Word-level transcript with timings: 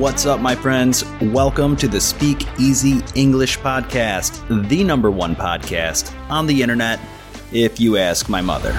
What's 0.00 0.24
up, 0.24 0.40
my 0.40 0.54
friends? 0.54 1.04
Welcome 1.20 1.76
to 1.76 1.86
the 1.86 2.00
Speak 2.00 2.46
Easy 2.58 3.02
English 3.14 3.58
Podcast, 3.58 4.70
the 4.70 4.82
number 4.82 5.10
one 5.10 5.36
podcast 5.36 6.18
on 6.30 6.46
the 6.46 6.62
internet, 6.62 6.98
if 7.52 7.78
you 7.78 7.98
ask 7.98 8.26
my 8.26 8.40
mother. 8.40 8.72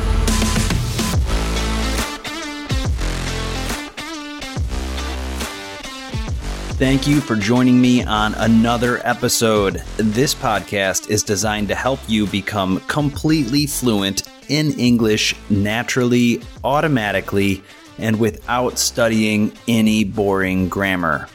Thank 6.80 7.06
you 7.06 7.22
for 7.22 7.36
joining 7.36 7.80
me 7.80 8.04
on 8.04 8.34
another 8.34 9.00
episode. 9.06 9.84
This 9.98 10.34
podcast 10.34 11.12
is 11.12 11.22
designed 11.22 11.68
to 11.68 11.76
help 11.76 12.00
you 12.08 12.26
become 12.26 12.80
completely 12.88 13.68
fluent 13.68 14.24
in 14.50 14.72
English 14.80 15.36
naturally, 15.52 16.42
automatically, 16.64 17.64
and 18.02 18.20
without 18.20 18.78
studying 18.78 19.54
any 19.68 20.04
boring 20.04 20.68
grammar. 20.68 21.28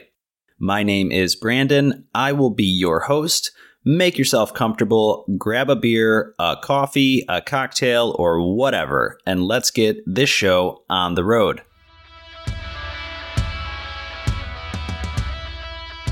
My 0.58 0.82
name 0.82 1.12
is 1.12 1.36
Brandon. 1.36 2.06
I 2.14 2.32
will 2.32 2.48
be 2.48 2.64
your 2.64 3.00
host. 3.00 3.52
Make 3.84 4.16
yourself 4.16 4.54
comfortable, 4.54 5.26
grab 5.36 5.68
a 5.68 5.76
beer, 5.76 6.34
a 6.38 6.56
coffee, 6.62 7.22
a 7.28 7.42
cocktail, 7.42 8.16
or 8.18 8.54
whatever, 8.54 9.18
and 9.26 9.44
let's 9.44 9.70
get 9.70 9.98
this 10.06 10.30
show 10.30 10.84
on 10.88 11.16
the 11.16 11.24
road. 11.24 11.60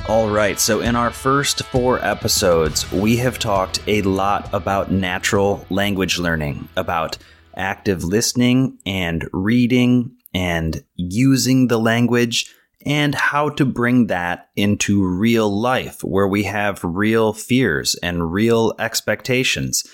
All 0.06 0.28
right, 0.28 0.60
so 0.60 0.80
in 0.80 0.96
our 0.96 1.10
first 1.10 1.62
four 1.64 2.04
episodes, 2.04 2.92
we 2.92 3.16
have 3.16 3.38
talked 3.38 3.82
a 3.86 4.02
lot 4.02 4.50
about 4.52 4.92
natural 4.92 5.64
language 5.70 6.18
learning, 6.18 6.68
about 6.76 7.16
active 7.56 8.04
listening 8.04 8.78
and 8.84 9.28
reading 9.32 10.16
and 10.34 10.84
using 10.94 11.68
the 11.68 11.78
language, 11.78 12.52
and 12.84 13.14
how 13.14 13.48
to 13.48 13.64
bring 13.64 14.06
that 14.06 14.48
into 14.54 15.04
real 15.04 15.50
life 15.50 16.04
where 16.04 16.28
we 16.28 16.44
have 16.44 16.84
real 16.84 17.32
fears 17.32 17.96
and 17.96 18.32
real 18.32 18.74
expectations. 18.78 19.84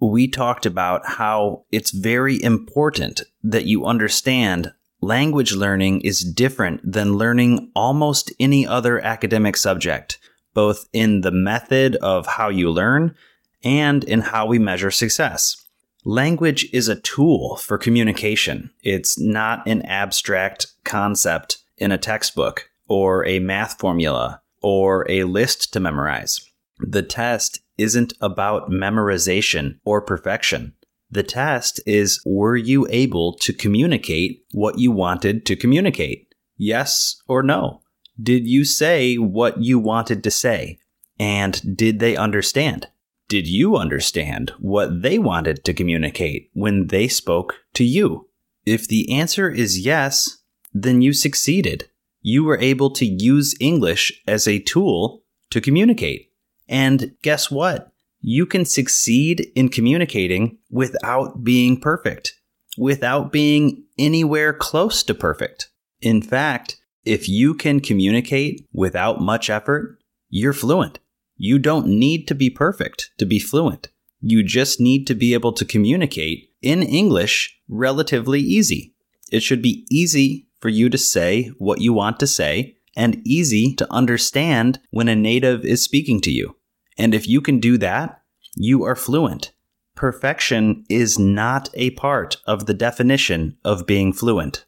We 0.00 0.28
talked 0.28 0.64
about 0.64 1.04
how 1.04 1.64
it's 1.70 1.90
very 1.90 2.42
important 2.42 3.22
that 3.42 3.66
you 3.66 3.84
understand 3.84 4.72
language 5.00 5.52
learning 5.52 6.00
is 6.02 6.20
different 6.24 6.80
than 6.90 7.18
learning 7.18 7.70
almost 7.74 8.32
any 8.40 8.66
other 8.66 8.98
academic 9.00 9.56
subject, 9.56 10.18
both 10.54 10.88
in 10.92 11.20
the 11.20 11.32
method 11.32 11.96
of 11.96 12.26
how 12.26 12.48
you 12.48 12.70
learn 12.70 13.14
and 13.62 14.04
in 14.04 14.20
how 14.20 14.46
we 14.46 14.58
measure 14.58 14.90
success. 14.90 15.67
Language 16.04 16.68
is 16.72 16.88
a 16.88 17.00
tool 17.00 17.56
for 17.56 17.76
communication. 17.76 18.70
It's 18.82 19.18
not 19.18 19.66
an 19.66 19.82
abstract 19.82 20.68
concept 20.84 21.58
in 21.76 21.92
a 21.92 21.98
textbook 21.98 22.70
or 22.86 23.26
a 23.26 23.40
math 23.40 23.78
formula 23.78 24.40
or 24.62 25.04
a 25.10 25.24
list 25.24 25.72
to 25.72 25.80
memorize. 25.80 26.40
The 26.78 27.02
test 27.02 27.60
isn't 27.76 28.14
about 28.20 28.70
memorization 28.70 29.78
or 29.84 30.00
perfection. 30.00 30.74
The 31.10 31.22
test 31.22 31.80
is 31.86 32.20
were 32.24 32.56
you 32.56 32.86
able 32.90 33.32
to 33.38 33.52
communicate 33.52 34.44
what 34.52 34.78
you 34.78 34.92
wanted 34.92 35.46
to 35.46 35.56
communicate? 35.56 36.32
Yes 36.56 37.20
or 37.26 37.42
no? 37.42 37.82
Did 38.20 38.46
you 38.46 38.64
say 38.64 39.16
what 39.16 39.62
you 39.62 39.78
wanted 39.78 40.22
to 40.24 40.30
say? 40.30 40.78
And 41.18 41.76
did 41.76 41.98
they 41.98 42.16
understand? 42.16 42.88
Did 43.28 43.46
you 43.46 43.76
understand 43.76 44.52
what 44.58 45.02
they 45.02 45.18
wanted 45.18 45.64
to 45.64 45.74
communicate 45.74 46.50
when 46.54 46.86
they 46.86 47.08
spoke 47.08 47.56
to 47.74 47.84
you? 47.84 48.28
If 48.64 48.88
the 48.88 49.12
answer 49.12 49.50
is 49.50 49.84
yes, 49.84 50.38
then 50.72 51.02
you 51.02 51.12
succeeded. 51.12 51.88
You 52.20 52.44
were 52.44 52.58
able 52.58 52.90
to 52.92 53.06
use 53.06 53.54
English 53.60 54.22
as 54.26 54.48
a 54.48 54.58
tool 54.58 55.22
to 55.50 55.60
communicate. 55.60 56.30
And 56.68 57.14
guess 57.22 57.50
what? 57.50 57.92
you 58.20 58.46
can 58.46 58.64
succeed 58.64 59.50
in 59.54 59.68
communicating 59.68 60.58
without 60.70 61.44
being 61.44 61.80
perfect, 61.80 62.34
without 62.76 63.32
being 63.32 63.84
anywhere 63.98 64.52
close 64.52 65.02
to 65.04 65.14
perfect. 65.14 65.70
In 66.00 66.22
fact, 66.22 66.76
if 67.04 67.28
you 67.28 67.54
can 67.54 67.80
communicate 67.80 68.66
without 68.72 69.20
much 69.20 69.48
effort, 69.48 69.98
you're 70.28 70.52
fluent. 70.52 70.98
You 71.40 71.60
don't 71.60 71.86
need 71.86 72.26
to 72.28 72.34
be 72.34 72.50
perfect 72.50 73.12
to 73.18 73.24
be 73.24 73.38
fluent. 73.38 73.88
You 74.20 74.42
just 74.42 74.80
need 74.80 75.06
to 75.06 75.14
be 75.14 75.34
able 75.34 75.52
to 75.52 75.64
communicate 75.64 76.50
in 76.60 76.82
English 76.82 77.56
relatively 77.68 78.40
easy. 78.40 78.94
It 79.30 79.44
should 79.44 79.62
be 79.62 79.86
easy 79.88 80.48
for 80.60 80.68
you 80.68 80.90
to 80.90 80.98
say 80.98 81.52
what 81.58 81.80
you 81.80 81.92
want 81.92 82.18
to 82.20 82.26
say 82.26 82.76
and 82.96 83.22
easy 83.24 83.72
to 83.76 83.92
understand 83.92 84.80
when 84.90 85.06
a 85.06 85.14
native 85.14 85.64
is 85.64 85.80
speaking 85.84 86.20
to 86.22 86.32
you. 86.32 86.56
And 86.98 87.14
if 87.14 87.28
you 87.28 87.40
can 87.40 87.60
do 87.60 87.78
that, 87.78 88.20
you 88.56 88.82
are 88.82 88.96
fluent. 88.96 89.52
Perfection 89.94 90.84
is 90.88 91.20
not 91.20 91.70
a 91.74 91.90
part 91.90 92.38
of 92.46 92.66
the 92.66 92.74
definition 92.74 93.56
of 93.64 93.86
being 93.86 94.12
fluent. 94.12 94.64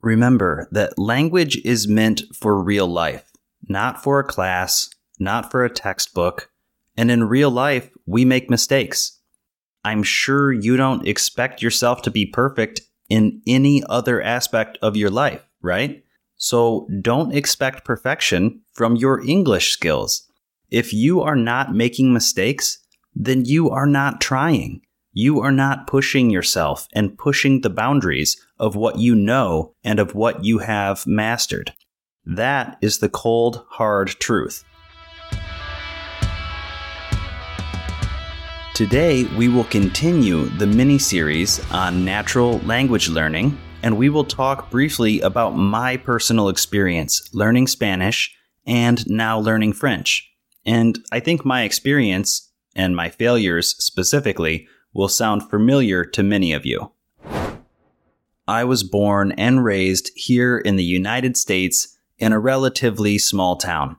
Remember 0.00 0.66
that 0.70 0.98
language 0.98 1.60
is 1.62 1.86
meant 1.86 2.22
for 2.34 2.62
real 2.62 2.86
life, 2.86 3.30
not 3.68 4.02
for 4.02 4.18
a 4.18 4.24
class, 4.24 4.88
not 5.20 5.50
for 5.50 5.64
a 5.64 5.70
textbook. 5.70 6.50
And 6.96 7.10
in 7.10 7.24
real 7.24 7.50
life, 7.50 7.90
we 8.06 8.24
make 8.24 8.50
mistakes. 8.50 9.20
I'm 9.84 10.02
sure 10.02 10.52
you 10.52 10.76
don't 10.76 11.06
expect 11.06 11.62
yourself 11.62 12.02
to 12.02 12.10
be 12.10 12.26
perfect 12.26 12.80
in 13.08 13.42
any 13.46 13.82
other 13.88 14.22
aspect 14.22 14.78
of 14.82 14.96
your 14.96 15.10
life, 15.10 15.44
right? 15.62 16.02
So 16.36 16.88
don't 17.02 17.34
expect 17.34 17.84
perfection 17.84 18.62
from 18.72 18.96
your 18.96 19.24
English 19.26 19.72
skills. 19.72 20.26
If 20.70 20.92
you 20.92 21.20
are 21.20 21.36
not 21.36 21.74
making 21.74 22.12
mistakes, 22.12 22.78
then 23.14 23.44
you 23.44 23.70
are 23.70 23.86
not 23.86 24.20
trying. 24.20 24.82
You 25.12 25.40
are 25.40 25.52
not 25.52 25.86
pushing 25.86 26.30
yourself 26.30 26.86
and 26.92 27.18
pushing 27.18 27.60
the 27.60 27.70
boundaries 27.70 28.40
of 28.58 28.76
what 28.76 28.98
you 28.98 29.14
know 29.14 29.74
and 29.82 29.98
of 29.98 30.14
what 30.14 30.44
you 30.44 30.58
have 30.58 31.06
mastered. 31.06 31.72
That 32.24 32.78
is 32.80 32.98
the 32.98 33.08
cold, 33.08 33.64
hard 33.70 34.08
truth. 34.08 34.64
Today, 38.80 39.24
we 39.36 39.48
will 39.48 39.64
continue 39.64 40.46
the 40.46 40.66
mini 40.66 40.98
series 40.98 41.60
on 41.70 42.02
natural 42.02 42.60
language 42.60 43.10
learning, 43.10 43.58
and 43.82 43.98
we 43.98 44.08
will 44.08 44.24
talk 44.24 44.70
briefly 44.70 45.20
about 45.20 45.50
my 45.50 45.98
personal 45.98 46.48
experience 46.48 47.28
learning 47.34 47.66
Spanish 47.66 48.34
and 48.64 49.06
now 49.06 49.38
learning 49.38 49.74
French. 49.74 50.32
And 50.64 50.98
I 51.12 51.20
think 51.20 51.44
my 51.44 51.64
experience 51.64 52.50
and 52.74 52.96
my 52.96 53.10
failures 53.10 53.76
specifically 53.76 54.66
will 54.94 55.08
sound 55.08 55.50
familiar 55.50 56.02
to 56.06 56.22
many 56.22 56.54
of 56.54 56.64
you. 56.64 56.90
I 58.48 58.64
was 58.64 58.82
born 58.82 59.32
and 59.32 59.62
raised 59.62 60.10
here 60.14 60.56
in 60.56 60.76
the 60.76 60.84
United 60.84 61.36
States 61.36 61.98
in 62.16 62.32
a 62.32 62.40
relatively 62.40 63.18
small 63.18 63.56
town. 63.56 63.98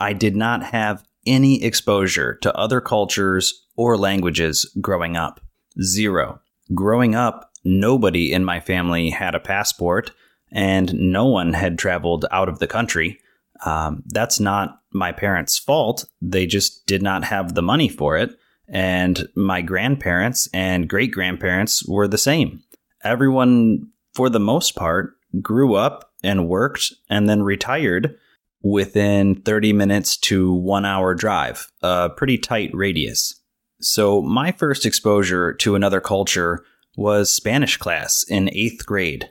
I 0.00 0.12
did 0.12 0.34
not 0.34 0.64
have 0.64 1.04
any 1.24 1.62
exposure 1.62 2.34
to 2.34 2.52
other 2.56 2.80
cultures 2.80 3.64
or 3.78 3.96
languages 3.96 4.70
growing 4.80 5.16
up. 5.16 5.40
Zero. 5.80 6.40
Growing 6.74 7.14
up, 7.14 7.52
nobody 7.64 8.32
in 8.32 8.44
my 8.44 8.58
family 8.58 9.08
had 9.08 9.36
a 9.36 9.40
passport, 9.40 10.10
and 10.52 10.92
no 10.94 11.26
one 11.26 11.52
had 11.52 11.78
traveled 11.78 12.26
out 12.32 12.48
of 12.48 12.58
the 12.58 12.66
country. 12.66 13.20
Um, 13.64 14.02
that's 14.06 14.40
not 14.40 14.80
my 14.92 15.12
parents' 15.12 15.56
fault. 15.56 16.04
They 16.20 16.44
just 16.44 16.86
did 16.86 17.02
not 17.02 17.24
have 17.24 17.54
the 17.54 17.62
money 17.62 17.88
for 17.88 18.18
it. 18.18 18.36
And 18.68 19.28
my 19.36 19.62
grandparents 19.62 20.48
and 20.52 20.88
great 20.88 21.12
grandparents 21.12 21.86
were 21.86 22.08
the 22.08 22.18
same. 22.18 22.64
Everyone, 23.04 23.90
for 24.12 24.28
the 24.28 24.40
most 24.40 24.74
part, 24.74 25.14
grew 25.40 25.74
up 25.74 26.12
and 26.24 26.48
worked 26.48 26.92
and 27.08 27.28
then 27.28 27.44
retired 27.44 28.16
within 28.60 29.40
30 29.42 29.72
minutes 29.72 30.16
to 30.16 30.52
one 30.52 30.84
hour 30.84 31.14
drive, 31.14 31.70
a 31.80 32.10
pretty 32.10 32.38
tight 32.38 32.70
radius. 32.74 33.37
So, 33.80 34.20
my 34.22 34.52
first 34.52 34.84
exposure 34.84 35.52
to 35.54 35.74
another 35.74 36.00
culture 36.00 36.64
was 36.96 37.32
Spanish 37.32 37.76
class 37.76 38.24
in 38.28 38.50
eighth 38.52 38.84
grade, 38.84 39.30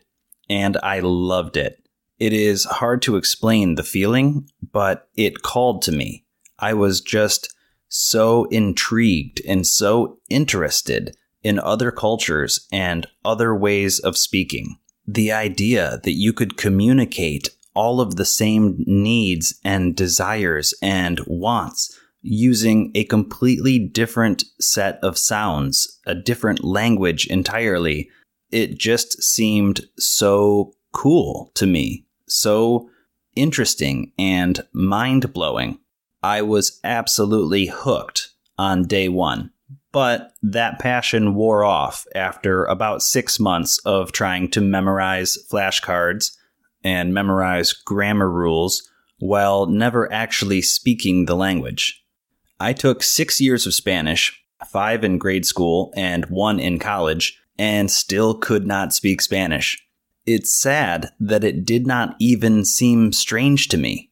and 0.49 0.77
I 0.81 1.01
loved 1.01 1.57
it. 1.57 1.83
It 2.17 2.33
is 2.33 2.63
hard 2.63 3.01
to 3.03 3.17
explain 3.17 3.75
the 3.75 3.83
feeling, 3.83 4.49
but 4.71 5.09
it 5.15 5.43
called 5.43 5.81
to 5.83 5.91
me. 5.91 6.25
I 6.57 6.73
was 6.73 7.01
just 7.01 7.53
so 7.89 8.45
intrigued 8.45 9.41
and 9.45 9.67
so 9.67 10.19
interested 10.29 11.15
in 11.43 11.59
other 11.59 11.91
cultures 11.91 12.67
and 12.71 13.07
other 13.23 13.55
ways 13.55 13.99
of 13.99 14.17
speaking. 14.17 14.77
The 15.05 15.31
idea 15.31 15.99
that 16.03 16.13
you 16.13 16.33
could 16.33 16.57
communicate 16.57 17.49
all 17.73 18.01
of 18.01 18.15
the 18.15 18.25
same 18.25 18.83
needs 18.87 19.59
and 19.63 19.95
desires 19.95 20.73
and 20.81 21.21
wants 21.27 21.96
using 22.21 22.91
a 22.95 23.03
completely 23.05 23.79
different 23.79 24.43
set 24.59 24.99
of 25.03 25.17
sounds, 25.17 25.99
a 26.05 26.15
different 26.15 26.63
language 26.63 27.27
entirely. 27.27 28.09
It 28.51 28.77
just 28.77 29.21
seemed 29.23 29.81
so 29.97 30.73
cool 30.93 31.51
to 31.55 31.65
me, 31.65 32.05
so 32.27 32.89
interesting 33.35 34.11
and 34.17 34.59
mind 34.73 35.31
blowing. 35.33 35.79
I 36.23 36.41
was 36.41 36.79
absolutely 36.83 37.67
hooked 37.67 38.29
on 38.57 38.83
day 38.83 39.09
one. 39.09 39.51
But 39.91 40.33
that 40.43 40.79
passion 40.79 41.33
wore 41.33 41.63
off 41.63 42.05
after 42.13 42.65
about 42.65 43.01
six 43.01 43.39
months 43.39 43.79
of 43.79 44.11
trying 44.11 44.49
to 44.51 44.61
memorize 44.61 45.37
flashcards 45.51 46.35
and 46.83 47.13
memorize 47.13 47.73
grammar 47.73 48.29
rules 48.29 48.87
while 49.19 49.65
never 49.65 50.11
actually 50.11 50.61
speaking 50.61 51.25
the 51.25 51.35
language. 51.35 52.03
I 52.59 52.73
took 52.73 53.03
six 53.03 53.39
years 53.39 53.67
of 53.67 53.73
Spanish, 53.73 54.41
five 54.67 55.03
in 55.03 55.17
grade 55.17 55.45
school 55.45 55.93
and 55.95 56.25
one 56.25 56.59
in 56.59 56.79
college, 56.79 57.39
and 57.57 57.89
still 57.89 58.35
could 58.35 58.65
not 58.65 58.93
speak 58.93 59.21
Spanish. 59.21 59.83
It's 60.25 60.51
sad 60.51 61.11
that 61.19 61.43
it 61.43 61.65
did 61.65 61.87
not 61.87 62.15
even 62.19 62.65
seem 62.65 63.13
strange 63.13 63.67
to 63.69 63.77
me. 63.77 64.11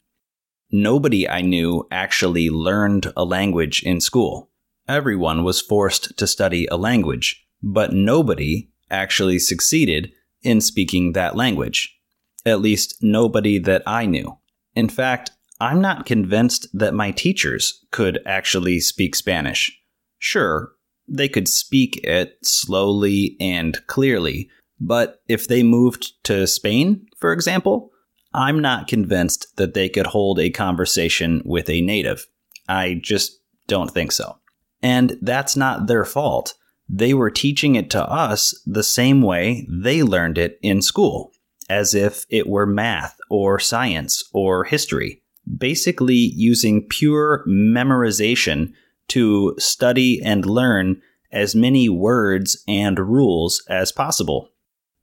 Nobody 0.72 1.28
I 1.28 1.42
knew 1.42 1.88
actually 1.92 2.50
learned 2.50 3.12
a 3.18 3.26
language 3.26 3.84
in 3.84 4.00
school. 4.00 4.50
Everyone 4.88 5.44
was 5.44 5.62
forced 5.62 6.18
to 6.18 6.28
study 6.28 6.68
a 6.68 6.78
language, 6.78 7.46
but 7.62 7.94
nobody 7.94 8.70
actually 8.90 9.40
succeeded 9.40 10.12
in 10.42 10.62
speaking 10.62 11.14
that 11.14 11.36
language. 11.36 11.98
At 12.46 12.62
least, 12.62 12.98
nobody 13.02 13.58
that 13.60 13.82
I 13.88 14.06
knew. 14.06 14.38
In 14.76 14.88
fact, 14.90 15.32
I'm 15.60 15.82
not 15.82 16.06
convinced 16.06 16.68
that 16.74 16.94
my 16.94 17.12
teachers 17.12 17.86
could 17.92 18.20
actually 18.26 18.80
speak 18.80 19.16
Spanish. 19.16 19.72
Sure, 20.20 20.72
they 21.08 21.30
could 21.30 21.48
speak 21.48 21.98
it 22.04 22.38
slowly 22.44 23.38
and 23.40 23.78
clearly, 23.88 24.50
but 24.80 25.22
if 25.28 25.48
they 25.48 25.64
moved 25.64 26.12
to 26.26 26.48
Spain, 26.48 27.06
for 27.18 27.32
example, 27.32 27.92
I'm 28.34 28.60
not 28.60 28.88
convinced 28.88 29.56
that 29.56 29.74
they 29.74 29.88
could 29.88 30.08
hold 30.08 30.40
a 30.40 30.50
conversation 30.50 31.42
with 31.46 31.70
a 31.70 31.82
native. 31.82 32.28
I 32.68 33.00
just 33.02 33.40
don't 33.68 33.92
think 33.92 34.12
so. 34.12 34.38
And 34.82 35.18
that's 35.22 35.56
not 35.56 35.88
their 35.88 36.04
fault. 36.04 36.56
They 36.90 37.14
were 37.14 37.32
teaching 37.32 37.76
it 37.76 37.90
to 37.92 38.04
us 38.04 38.60
the 38.66 38.84
same 38.84 39.22
way 39.22 39.66
they 39.70 40.04
learned 40.04 40.38
it 40.38 40.60
in 40.62 40.82
school, 40.82 41.32
as 41.70 41.96
if 41.96 42.26
it 42.30 42.48
were 42.48 42.68
math 42.68 43.18
or 43.30 43.58
science 43.58 44.24
or 44.34 44.66
history. 44.66 45.24
Basically, 45.58 46.16
using 46.16 46.88
pure 46.88 47.44
memorization 47.48 48.74
to 49.10 49.56
study 49.60 50.22
and 50.24 50.46
learn 50.46 51.02
as 51.32 51.56
many 51.56 51.90
words 51.90 52.64
and 52.68 52.98
rules 52.98 53.64
as 53.70 53.92
possible. 53.92 54.50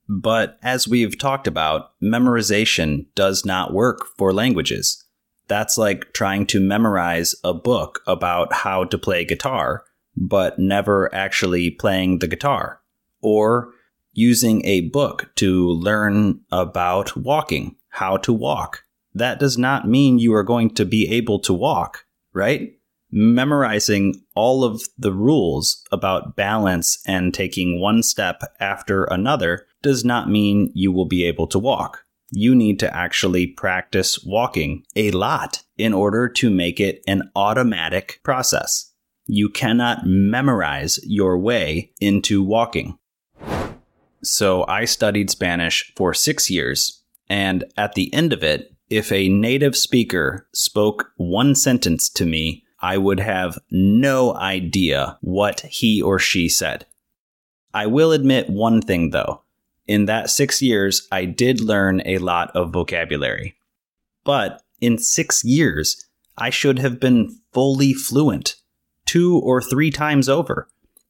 But 0.09 0.59
as 0.62 0.89
we've 0.89 1.19
talked 1.19 1.47
about, 1.47 1.93
memorization 2.03 3.06
does 3.15 3.44
not 3.44 3.73
work 3.73 4.06
for 4.19 4.33
languages. 4.33 5.05
That's 5.49 5.79
like 5.79 6.12
trying 6.12 6.47
to 6.47 6.61
memorize 6.61 7.35
a 7.44 7.55
book 7.55 8.03
about 8.06 8.53
how 8.53 8.85
to 8.85 8.99
play 8.99 9.25
guitar, 9.25 9.85
but 10.17 10.59
never 10.59 11.15
actually 11.15 11.71
playing 11.71 12.19
the 12.19 12.27
guitar. 12.27 12.81
Or 13.21 13.73
using 14.12 14.65
a 14.65 14.89
book 14.89 15.31
to 15.37 15.69
learn 15.69 16.41
about 16.50 17.17
walking, 17.17 17.77
how 17.89 18.17
to 18.19 18.33
walk. 18.33 18.81
That 19.14 19.38
does 19.38 19.59
not 19.59 19.88
mean 19.88 20.19
you 20.19 20.35
are 20.35 20.44
going 20.44 20.70
to 20.75 20.85
be 20.85 21.09
able 21.11 21.38
to 21.41 21.53
walk, 21.53 22.05
right? 22.32 22.73
Memorizing 23.11 24.23
all 24.35 24.64
of 24.64 24.82
the 24.97 25.12
rules 25.12 25.85
about 25.93 26.35
balance 26.35 26.99
and 27.06 27.35
taking 27.35 27.79
one 27.81 28.03
step 28.03 28.43
after 28.59 29.05
another 29.05 29.67
does 29.82 30.03
not 30.05 30.31
mean 30.31 30.70
you 30.75 30.91
will 30.91 31.06
be 31.06 31.25
able 31.25 31.47
to 31.49 31.59
walk. 31.59 32.05
You 32.31 32.55
need 32.55 32.79
to 32.79 32.97
actually 32.97 33.49
practice 33.49 34.25
walking 34.25 34.85
a 34.97 35.11
lot 35.11 35.62
in 35.76 35.93
order 35.93 36.26
to 36.31 36.50
make 36.50 36.81
it 36.81 37.03
an 37.06 37.31
automatic 37.37 38.20
process. 38.23 38.93
You 39.26 39.50
cannot 39.50 40.06
memorize 40.06 40.99
your 41.03 41.38
way 41.38 41.93
into 42.00 42.43
walking. 42.43 42.99
So 44.23 44.65
I 44.67 44.87
studied 44.87 45.31
Spanish 45.31 45.93
for 45.97 46.15
six 46.15 46.49
years, 46.49 47.03
and 47.29 47.65
at 47.76 47.94
the 47.94 48.12
end 48.15 48.32
of 48.32 48.43
it, 48.43 48.72
if 48.93 49.11
a 49.11 49.29
native 49.29 49.77
speaker 49.77 50.47
spoke 50.53 51.12
one 51.17 51.55
sentence 51.55 52.09
to 52.11 52.27
me, 52.27 52.65
I 52.81 52.99
would 52.99 53.21
have 53.21 53.59
no 53.71 54.35
idea 54.35 55.19
what 55.21 55.61
he 55.61 56.03
or 56.03 56.19
she 56.19 56.49
said. 56.49 56.87
I 57.73 57.87
will 57.87 58.12
admit 58.12 58.50
one 58.50 58.83
thing 58.83 59.11
though 59.11 59.43
in 59.87 60.06
that 60.06 60.31
six 60.31 60.62
years, 60.62 61.06
I 61.11 61.25
did 61.25 61.61
learn 61.61 62.03
a 62.06 62.19
lot 62.19 62.50
of 62.55 62.73
vocabulary. 62.73 63.56
But 64.25 64.62
in 64.81 64.99
six 64.99 65.44
years, 65.44 66.05
I 66.39 66.50
should 66.50 66.79
have 66.79 67.00
been 67.00 67.41
fully 67.53 67.93
fluent 67.93 68.56
two 69.06 69.39
or 69.39 69.61
three 69.61 69.91
times 69.91 70.29
over. 70.29 70.69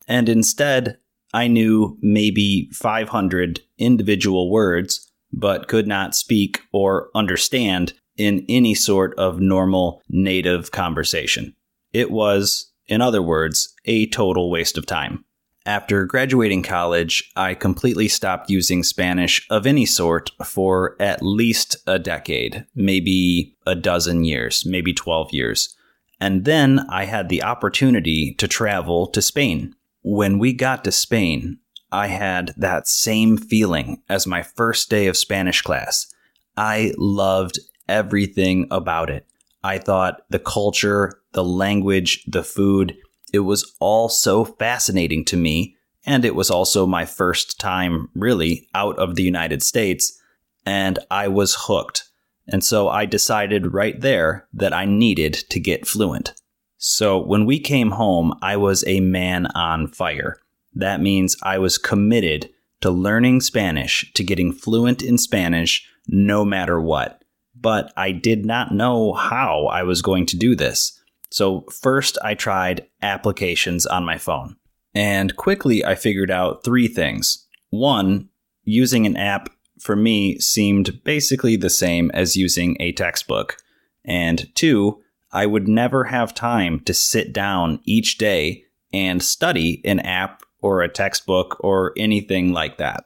And 0.08 0.28
instead, 0.28 0.98
I 1.34 1.48
knew 1.48 1.98
maybe 2.00 2.68
500 2.72 3.60
individual 3.78 4.50
words, 4.50 5.11
but 5.32 5.68
could 5.68 5.86
not 5.86 6.14
speak 6.14 6.62
or 6.72 7.08
understand 7.14 7.94
in 8.16 8.44
any 8.48 8.74
sort 8.74 9.14
of 9.18 9.40
normal 9.40 10.02
native 10.08 10.70
conversation. 10.70 11.54
It 11.92 12.10
was, 12.10 12.72
in 12.86 13.00
other 13.00 13.22
words, 13.22 13.74
a 13.84 14.06
total 14.06 14.50
waste 14.50 14.76
of 14.76 14.86
time. 14.86 15.24
After 15.64 16.04
graduating 16.06 16.64
college, 16.64 17.30
I 17.36 17.54
completely 17.54 18.08
stopped 18.08 18.50
using 18.50 18.82
Spanish 18.82 19.46
of 19.48 19.64
any 19.64 19.86
sort 19.86 20.30
for 20.44 20.96
at 20.98 21.22
least 21.22 21.76
a 21.86 22.00
decade, 22.00 22.66
maybe 22.74 23.56
a 23.64 23.76
dozen 23.76 24.24
years, 24.24 24.64
maybe 24.66 24.92
12 24.92 25.32
years. 25.32 25.76
And 26.20 26.44
then 26.44 26.80
I 26.88 27.04
had 27.04 27.28
the 27.28 27.44
opportunity 27.44 28.34
to 28.38 28.48
travel 28.48 29.06
to 29.08 29.22
Spain. 29.22 29.74
When 30.02 30.40
we 30.40 30.52
got 30.52 30.82
to 30.84 30.92
Spain, 30.92 31.58
I 31.92 32.06
had 32.06 32.54
that 32.56 32.88
same 32.88 33.36
feeling 33.36 34.02
as 34.08 34.26
my 34.26 34.42
first 34.42 34.88
day 34.88 35.06
of 35.06 35.16
Spanish 35.16 35.60
class. 35.60 36.12
I 36.56 36.94
loved 36.96 37.60
everything 37.88 38.66
about 38.70 39.10
it. 39.10 39.26
I 39.62 39.78
thought 39.78 40.22
the 40.30 40.38
culture, 40.38 41.20
the 41.32 41.44
language, 41.44 42.24
the 42.26 42.42
food, 42.42 42.96
it 43.32 43.40
was 43.40 43.74
all 43.78 44.08
so 44.08 44.44
fascinating 44.44 45.24
to 45.26 45.36
me. 45.36 45.76
And 46.04 46.24
it 46.24 46.34
was 46.34 46.50
also 46.50 46.86
my 46.86 47.04
first 47.04 47.60
time 47.60 48.08
really 48.14 48.68
out 48.74 48.98
of 48.98 49.14
the 49.14 49.22
United 49.22 49.62
States. 49.62 50.18
And 50.66 50.98
I 51.10 51.28
was 51.28 51.54
hooked. 51.58 52.08
And 52.48 52.64
so 52.64 52.88
I 52.88 53.06
decided 53.06 53.72
right 53.72 54.00
there 54.00 54.48
that 54.54 54.72
I 54.72 54.84
needed 54.84 55.34
to 55.50 55.60
get 55.60 55.86
fluent. 55.86 56.34
So 56.78 57.18
when 57.18 57.46
we 57.46 57.60
came 57.60 57.92
home, 57.92 58.34
I 58.42 58.56
was 58.56 58.82
a 58.86 59.00
man 59.00 59.46
on 59.54 59.86
fire. 59.86 60.38
That 60.74 61.00
means 61.00 61.36
I 61.42 61.58
was 61.58 61.78
committed 61.78 62.50
to 62.80 62.90
learning 62.90 63.40
Spanish, 63.40 64.12
to 64.14 64.24
getting 64.24 64.52
fluent 64.52 65.02
in 65.02 65.18
Spanish 65.18 65.86
no 66.06 66.44
matter 66.44 66.80
what. 66.80 67.22
But 67.54 67.92
I 67.96 68.12
did 68.12 68.44
not 68.44 68.72
know 68.72 69.12
how 69.12 69.66
I 69.66 69.82
was 69.82 70.02
going 70.02 70.26
to 70.26 70.36
do 70.36 70.56
this. 70.56 70.98
So, 71.30 71.62
first, 71.70 72.18
I 72.22 72.34
tried 72.34 72.86
applications 73.00 73.86
on 73.86 74.04
my 74.04 74.18
phone. 74.18 74.56
And 74.94 75.36
quickly, 75.36 75.84
I 75.84 75.94
figured 75.94 76.30
out 76.30 76.64
three 76.64 76.88
things. 76.88 77.46
One, 77.70 78.28
using 78.64 79.06
an 79.06 79.16
app 79.16 79.48
for 79.80 79.96
me 79.96 80.38
seemed 80.38 81.02
basically 81.04 81.56
the 81.56 81.70
same 81.70 82.10
as 82.12 82.36
using 82.36 82.76
a 82.80 82.92
textbook. 82.92 83.56
And 84.04 84.54
two, 84.54 85.00
I 85.32 85.46
would 85.46 85.66
never 85.66 86.04
have 86.04 86.34
time 86.34 86.80
to 86.80 86.92
sit 86.92 87.32
down 87.32 87.80
each 87.84 88.18
day 88.18 88.64
and 88.92 89.22
study 89.22 89.80
an 89.84 90.00
app 90.00 90.42
or 90.62 90.80
a 90.80 90.88
textbook 90.88 91.56
or 91.60 91.92
anything 91.96 92.52
like 92.52 92.78
that. 92.78 93.04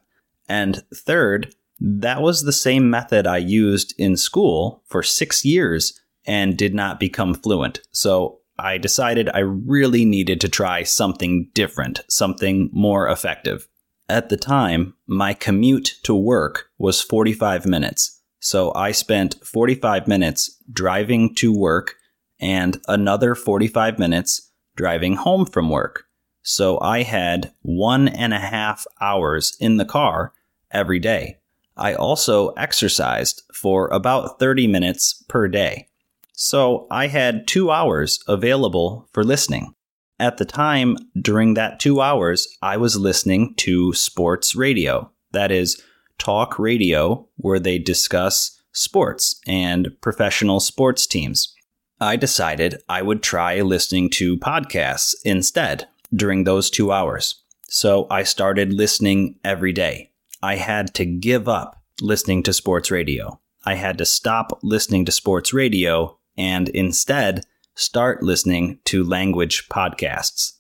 And 0.49 0.83
third, 0.95 1.55
that 1.81 2.23
was 2.23 2.43
the 2.43 2.53
same 2.53 2.89
method 2.89 3.27
I 3.27 3.39
used 3.39 3.95
in 3.99 4.17
school 4.17 4.83
for 4.87 5.03
six 5.03 5.45
years 5.45 6.01
and 6.27 6.57
did 6.57 6.75
not 6.75 7.01
become 7.01 7.35
fluent. 7.35 7.81
So 7.93 8.41
I 8.59 8.79
decided 8.79 9.29
I 9.29 9.41
really 9.41 10.05
needed 10.05 10.41
to 10.41 10.49
try 10.49 10.83
something 10.83 11.51
different, 11.53 12.01
something 12.09 12.71
more 12.73 13.09
effective. 13.09 13.69
At 14.09 14.29
the 14.29 14.37
time, 14.37 14.95
my 15.07 15.35
commute 15.35 15.97
to 16.05 16.15
work 16.15 16.71
was 16.79 17.03
45 17.03 17.67
minutes. 17.67 18.23
So 18.41 18.73
I 18.75 18.93
spent 18.93 19.37
45 19.45 20.07
minutes 20.07 20.63
driving 20.73 21.35
to 21.37 21.53
work 21.53 21.97
and 22.41 22.81
another 22.87 23.35
45 23.35 23.99
minutes 23.99 24.53
driving 24.77 25.17
home 25.17 25.47
from 25.47 25.71
work. 25.71 26.06
So 26.49 26.79
I 26.81 27.03
had 27.03 27.53
one 27.63 28.07
and 28.07 28.33
a 28.33 28.39
half 28.39 28.87
hours 29.01 29.57
in 29.59 29.79
the 29.79 29.85
car 29.85 30.33
every 30.71 31.01
day. 31.01 31.39
I 31.77 31.95
also 31.95 32.51
exercised 32.51 33.43
for 33.53 33.89
about 33.89 34.39
30 34.39 34.69
minutes 34.69 35.25
per 35.29 35.49
day. 35.49 35.89
So 36.35 36.87
I 36.89 37.09
had 37.09 37.49
two 37.49 37.73
hours 37.73 38.23
available 38.29 39.09
for 39.13 39.25
listening. 39.25 39.75
At 40.21 40.37
the 40.37 40.45
time, 40.45 40.97
during 41.21 41.55
that 41.55 41.81
two 41.81 42.01
hours, 42.01 42.47
I 42.63 42.77
was 42.77 42.97
listening 42.97 43.55
to 43.57 43.93
sports 43.93 44.55
radio. 44.55 45.11
That 45.33 45.51
is, 45.51 45.83
talk 46.17 46.61
radio, 46.61 47.29
where 47.39 47.59
they 47.59 47.81
discuss 47.81 48.57
sports 48.71 49.41
and 49.49 49.89
professional 50.01 50.61
sports 50.61 51.09
teams. 51.09 51.53
I 52.01 52.15
decided 52.15 52.83
I 52.89 53.03
would 53.03 53.23
try 53.23 53.61
listening 53.63 54.11
to 54.11 54.37
podcasts 54.37 55.15
instead 55.25 55.89
during 56.15 56.45
those 56.45 56.71
two 56.71 56.93
hours. 56.93 57.43
So 57.69 58.07
I 58.11 58.23
started 58.23 58.73
listening 58.73 59.39
every 59.45 59.73
day. 59.73 60.13
I 60.43 60.57
had 60.57 60.95
to 60.95 61.05
give 61.05 61.49
up 61.49 61.83
listening 62.01 62.43
to 62.45 62.53
sports 62.53 62.91
radio. 62.91 63.41
I 63.65 63.75
had 63.75 63.99
to 63.99 64.07
stop 64.07 64.59
listening 64.63 65.05
to 65.07 65.13
sports 65.13 65.53
radio 65.53 66.19
and 66.37 66.69
instead 66.69 67.45
start 67.75 68.23
listening 68.23 68.79
to 68.85 69.03
language 69.03 69.69
podcasts. 69.69 70.53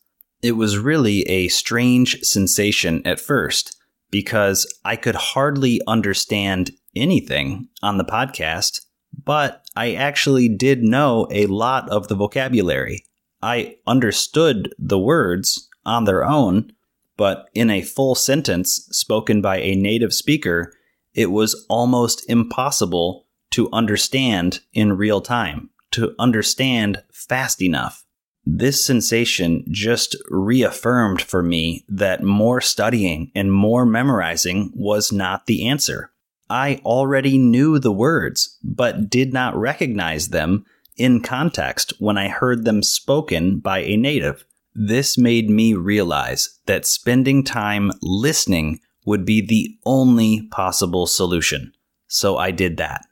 It 0.43 0.53
was 0.53 0.79
really 0.79 1.23
a 1.23 1.49
strange 1.49 2.21
sensation 2.23 3.07
at 3.07 3.21
first 3.21 3.77
because 4.11 4.67
I 4.85 4.97
could 4.97 5.15
hardly 5.15 5.81
understand 5.87 6.71
anything 6.95 7.69
on 7.83 7.99
the 7.99 8.05
podcast, 8.05 8.81
but 9.25 9.65
I 9.77 9.95
actually 9.95 10.49
did 10.49 10.83
know 10.83 11.27
a 11.31 11.47
lot 11.47 11.89
of 11.91 12.09
the 12.09 12.15
vocabulary. 12.15 13.05
I 13.43 13.77
understood 13.87 14.75
the 14.79 14.99
words 14.99 15.69
on 15.85 16.05
their 16.05 16.25
own, 16.25 16.73
but 17.17 17.49
in 17.55 17.71
a 17.71 17.83
full 17.83 18.15
sentence 18.15 18.89
spoken 18.91 19.41
by 19.41 19.59
a 19.59 19.75
native 19.75 20.13
speaker, 20.13 20.73
it 21.15 21.31
was 21.31 21.67
almost 21.69 22.29
impossible 22.29 23.27
to 23.51 23.71
understand 23.73 24.61
in 24.73 24.97
real 24.97 25.21
time, 25.21 25.71
to 25.93 26.15
understand 26.19 27.03
fast 27.11 27.63
enough. 27.63 28.05
This 28.45 28.85
sensation 28.85 29.65
just 29.71 30.17
reaffirmed 30.29 31.21
for 31.21 31.43
me 31.43 31.85
that 31.89 32.23
more 32.23 32.61
studying 32.61 33.33
and 33.35 33.53
more 33.53 33.85
memorizing 33.85 34.71
was 34.75 35.11
not 35.11 35.47
the 35.47 35.67
answer. 35.67 36.13
I 36.49 36.81
already 36.85 37.39
knew 37.39 37.79
the 37.79 37.93
words, 37.93 38.57
but 38.63 39.11
did 39.11 39.33
not 39.33 39.57
recognize 39.57 40.29
them 40.29 40.65
in 40.97 41.21
context 41.23 41.93
when 41.99 42.19
I 42.19 42.29
heard 42.29 42.65
them 42.65 42.83
spoken 42.83 43.59
by 43.59 43.81
a 43.81 43.97
native. 43.97 44.45
This 44.75 45.17
made 45.17 45.49
me 45.49 45.75
realize 45.75 46.59
that 46.67 46.87
spending 46.87 47.45
time 47.45 47.93
listening 48.03 48.81
would 49.05 49.25
be 49.25 49.41
the 49.41 49.77
only 49.87 50.49
possible 50.51 51.07
solution. 51.07 51.73
So 52.09 52.37
I 52.37 52.51
did 52.51 52.77
that. 52.77 53.03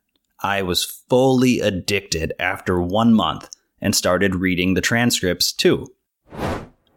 I 0.43 0.63
was 0.63 0.85
fully 0.85 1.61
addicted 1.61 2.35
after 2.39 2.81
one 2.83 3.15
month 3.15 3.49
and 3.81 3.95
started 3.95 4.35
reading 4.35 4.75
the 4.75 4.81
transcripts 4.81 5.53
too. 5.53 5.87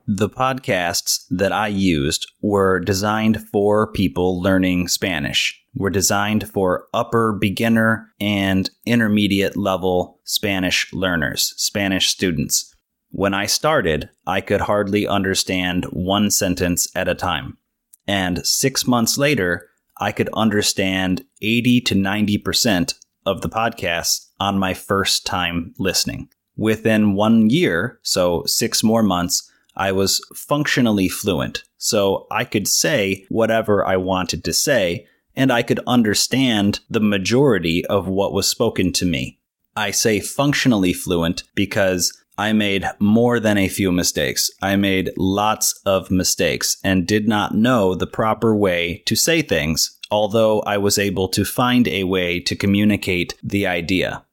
The 0.10 0.30
podcasts 0.30 1.26
that 1.32 1.52
I 1.52 1.68
used 1.68 2.32
were 2.42 2.80
designed 2.80 3.46
for 3.50 3.92
people 3.92 4.42
learning 4.42 4.88
Spanish, 4.88 5.62
were 5.76 5.90
designed 5.90 6.50
for 6.50 6.88
upper 6.94 7.34
beginner 7.34 8.14
and 8.22 8.70
intermediate 8.86 9.58
level 9.58 10.22
Spanish 10.24 10.94
learners, 10.94 11.54
Spanish 11.58 12.08
students. 12.08 12.74
When 13.10 13.34
I 13.34 13.48
started, 13.48 14.10
I 14.26 14.40
could 14.40 14.62
hardly 14.62 15.06
understand 15.06 15.84
one 15.92 16.32
sentence 16.32 16.88
at 16.96 17.10
a 17.10 17.16
time. 17.16 17.58
And 18.08 18.48
six 18.48 18.88
months 18.88 19.18
later, 19.18 19.68
I 20.00 20.14
could 20.14 20.30
understand 20.34 21.26
80 21.42 21.82
to 21.82 21.96
90% 21.96 22.94
of 23.26 23.42
the 23.42 23.50
podcasts 23.50 24.28
on 24.40 24.58
my 24.58 24.74
first 24.74 25.26
time 25.26 25.74
listening. 25.78 26.30
Within 26.56 27.14
one 27.14 27.50
year, 27.50 28.00
so 28.04 28.46
six 28.46 28.84
more 28.84 29.04
months, 29.04 29.52
I 29.78 29.92
was 29.92 30.20
functionally 30.36 31.08
fluent. 31.08 31.64
So 31.78 32.28
I 32.32 32.44
could 32.44 32.68
say 32.68 33.26
whatever 33.30 33.86
I 33.86 33.96
wanted 33.98 34.44
to 34.44 34.54
say, 34.54 35.06
and 35.36 35.52
I 35.52 35.62
could 35.62 35.80
understand 35.86 36.80
the 36.90 37.00
majority 37.00 37.86
of 37.86 38.08
what 38.08 38.34
was 38.34 38.50
spoken 38.50 38.92
to 38.94 39.06
me. 39.06 39.40
I 39.76 39.92
say 39.92 40.20
functionally 40.20 40.94
fluent 40.94 41.44
because 41.54 42.12
I 42.40 42.54
made 42.54 42.86
more 43.00 43.40
than 43.40 43.58
a 43.58 43.68
few 43.68 43.92
mistakes. 43.92 44.50
I 44.62 44.76
made 44.76 45.12
lots 45.18 45.80
of 45.86 46.12
mistakes 46.12 46.78
and 46.84 47.08
did 47.08 47.28
not 47.28 47.56
know 47.56 47.94
the 47.94 48.08
proper 48.08 48.56
way 48.56 49.04
to 49.06 49.16
say 49.16 49.42
things, 49.44 49.98
although 50.10 50.62
I 50.62 50.78
was 50.78 50.98
able 50.98 51.28
to 51.30 51.46
find 51.46 51.88
a 51.88 52.04
way 52.04 52.40
to 52.42 52.56
communicate 52.56 53.36
the 53.44 53.68
idea. 53.68 54.24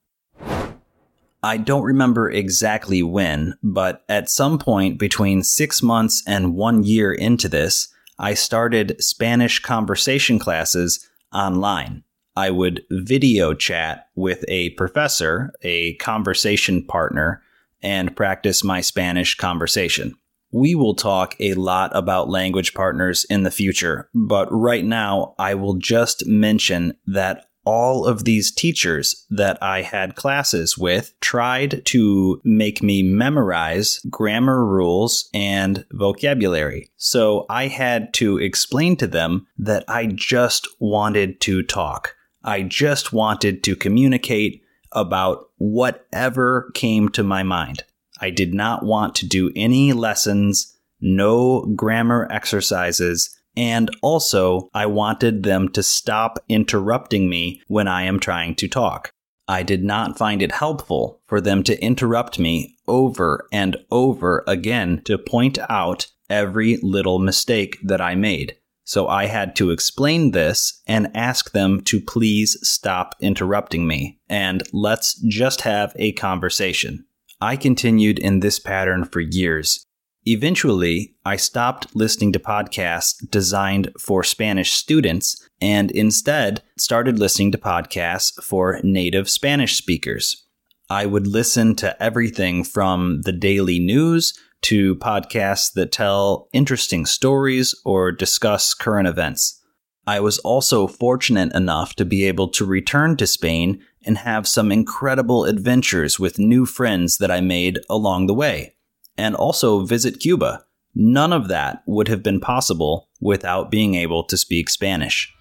I 1.45 1.57
don't 1.57 1.83
remember 1.83 2.27
exactly 2.27 3.03
when, 3.03 3.53
but 3.61 4.03
at 4.09 4.31
some 4.31 4.57
point 4.57 4.97
between 4.97 5.43
six 5.43 5.83
months 5.83 6.23
and 6.25 6.55
one 6.55 6.83
year 6.83 7.13
into 7.13 7.47
this, 7.47 7.87
I 8.17 8.33
started 8.33 8.95
Spanish 8.99 9.59
conversation 9.59 10.39
classes 10.39 11.07
online. 11.31 12.03
I 12.35 12.49
would 12.49 12.81
video 12.89 13.53
chat 13.53 14.07
with 14.15 14.43
a 14.47 14.71
professor, 14.71 15.53
a 15.61 15.93
conversation 15.97 16.83
partner, 16.83 17.43
and 17.83 18.15
practice 18.15 18.63
my 18.63 18.81
Spanish 18.81 19.35
conversation. 19.35 20.15
We 20.51 20.73
will 20.73 20.95
talk 20.95 21.35
a 21.39 21.53
lot 21.53 21.95
about 21.95 22.27
language 22.27 22.73
partners 22.73 23.23
in 23.29 23.43
the 23.43 23.51
future, 23.51 24.09
but 24.15 24.47
right 24.51 24.83
now 24.83 25.35
I 25.37 25.53
will 25.53 25.75
just 25.75 26.25
mention 26.25 26.97
that 27.05 27.45
all 27.65 28.05
of 28.05 28.23
these 28.23 28.51
teachers 28.51 29.25
that 29.29 29.61
I 29.61 29.81
had 29.81 30.15
classes 30.15 30.77
with 30.77 31.13
tried 31.19 31.85
to 31.85 32.41
make 32.43 32.81
me 32.81 33.03
memorize 33.03 33.99
grammar 34.09 34.65
rules 34.65 35.29
and 35.33 35.85
vocabulary. 35.91 36.89
So 36.95 37.45
I 37.49 37.67
had 37.67 38.13
to 38.15 38.37
explain 38.37 38.95
to 38.97 39.07
them 39.07 39.47
that 39.57 39.83
I 39.87 40.05
just 40.07 40.67
wanted 40.79 41.41
to 41.41 41.63
talk. 41.63 42.15
I 42.43 42.61
just 42.61 43.11
wanted 43.11 43.63
to 43.63 43.75
communicate 43.75 44.61
about 44.91 45.49
whatever 45.57 46.71
came 46.73 47.09
to 47.09 47.23
my 47.23 47.43
mind. 47.43 47.83
I 48.21 48.29
did 48.29 48.53
not 48.53 48.85
want 48.85 49.15
to 49.15 49.27
do 49.27 49.51
any 49.55 49.91
lessons, 49.91 50.77
no 51.01 51.65
grammar 51.75 52.27
exercises, 52.31 53.35
and 53.57 53.89
also, 54.01 54.69
I 54.73 54.85
wanted 54.85 55.43
them 55.43 55.69
to 55.69 55.83
stop 55.83 56.39
interrupting 56.49 57.29
me 57.29 57.61
when 57.67 57.87
I 57.87 58.03
am 58.03 58.19
trying 58.19 58.55
to 58.55 58.67
talk. 58.67 59.11
I 59.47 59.63
did 59.63 59.83
not 59.83 60.17
find 60.17 60.41
it 60.41 60.51
helpful 60.53 61.21
for 61.27 61.39
them 61.39 61.63
to 61.63 61.81
interrupt 61.81 62.39
me 62.39 62.77
over 62.87 63.47
and 63.51 63.77
over 63.91 64.43
again 64.47 65.01
to 65.05 65.17
point 65.17 65.59
out 65.69 66.07
every 66.29 66.77
little 66.81 67.19
mistake 67.19 67.77
that 67.83 68.01
I 68.01 68.15
made. 68.15 68.57
So 68.83 69.07
I 69.07 69.25
had 69.25 69.55
to 69.57 69.71
explain 69.71 70.31
this 70.31 70.81
and 70.87 71.15
ask 71.15 71.51
them 71.51 71.81
to 71.85 71.99
please 71.99 72.57
stop 72.61 73.15
interrupting 73.19 73.87
me 73.87 74.19
and 74.29 74.63
let's 74.71 75.15
just 75.27 75.61
have 75.61 75.93
a 75.95 76.11
conversation. 76.13 77.05
I 77.41 77.55
continued 77.55 78.19
in 78.19 78.39
this 78.39 78.59
pattern 78.59 79.05
for 79.05 79.19
years, 79.19 79.85
Eventually, 80.27 81.13
I 81.23 81.35
stopped 81.35 81.95
listening 81.95 82.33
to 82.33 82.39
podcasts 82.39 83.13
designed 83.29 83.91
for 83.99 84.23
Spanish 84.23 84.71
students 84.71 85.47
and 85.61 85.91
instead 85.91 86.63
started 86.79 87.19
listening 87.19 87.51
to 87.51 87.59
podcasts 87.59 88.43
for 88.43 88.79
native 88.83 89.29
Spanish 89.29 89.75
speakers. 89.75 90.47
I 90.89 91.05
would 91.05 91.27
listen 91.27 91.75
to 91.75 92.01
everything 92.01 92.63
from 92.63 93.21
the 93.21 93.31
daily 93.31 93.77
news 93.77 94.33
to 94.63 94.95
podcasts 94.95 95.71
that 95.73 95.91
tell 95.91 96.49
interesting 96.53 97.05
stories 97.05 97.79
or 97.85 98.11
discuss 98.11 98.73
current 98.73 99.07
events. 99.07 99.61
I 100.07 100.21
was 100.21 100.39
also 100.39 100.87
fortunate 100.87 101.53
enough 101.53 101.93
to 101.95 102.05
be 102.05 102.25
able 102.25 102.47
to 102.49 102.65
return 102.65 103.15
to 103.17 103.27
Spain 103.27 103.79
and 104.03 104.17
have 104.19 104.47
some 104.47 104.71
incredible 104.71 105.45
adventures 105.45 106.19
with 106.19 106.39
new 106.39 106.65
friends 106.65 107.17
that 107.17 107.29
I 107.29 107.41
made 107.41 107.79
along 107.89 108.25
the 108.25 108.33
way 108.33 108.74
and 109.17 109.35
also 109.35 109.85
visit 109.85 110.19
Cuba. 110.19 110.65
None 110.93 111.33
of 111.33 111.47
that 111.49 111.83
would 111.85 112.07
have 112.07 112.23
been 112.23 112.39
possible 112.39 113.09
without 113.19 113.69
being 113.69 113.95
able 113.95 114.23
to 114.23 114.37
speak 114.37 114.69
Spanish. 114.69 115.33